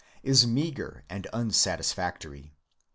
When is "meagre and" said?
0.47-1.27